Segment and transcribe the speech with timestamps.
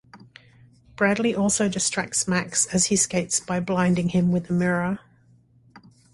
[0.95, 4.97] Bradley also distracts Max as he skates by blinding him with a mirror.